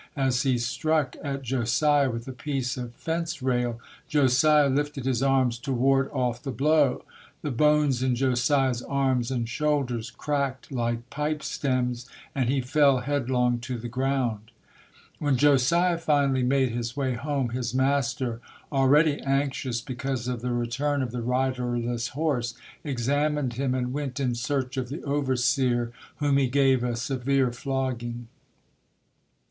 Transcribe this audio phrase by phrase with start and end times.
[0.17, 5.59] As he struck at Josiah with a piece of fence rail, Josiah lifted his arms
[5.59, 7.05] to ward off the blow.
[7.43, 13.59] The bones in Josiah's arms and shoulders cracked like pipe stems, and he fell headlong
[13.59, 14.49] to the ground.
[15.19, 18.41] When Josiah finally made his way home, his master,
[18.71, 24.33] already anxious because of the return of the riderless horse, examined him and went in
[24.33, 28.27] search of the overseer, whom he gave a severe flogging.